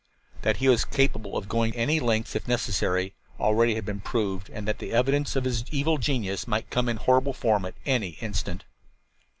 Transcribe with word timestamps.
That 0.41 0.57
he 0.57 0.67
was 0.67 0.83
capable 0.83 1.37
of 1.37 1.47
going 1.47 1.75
any 1.75 1.99
lengths, 1.99 2.35
if 2.35 2.47
necessary, 2.47 3.13
already 3.39 3.75
had 3.75 3.85
been 3.85 3.99
proved; 3.99 4.49
and 4.49 4.67
the 4.67 4.91
evidence 4.91 5.35
of 5.35 5.43
his 5.45 5.63
evil 5.69 5.99
genius 5.99 6.47
might 6.47 6.71
come 6.71 6.89
in 6.89 6.97
horrible 6.97 7.33
form 7.33 7.65
at 7.65 7.75
any 7.85 8.17
instant. 8.19 8.63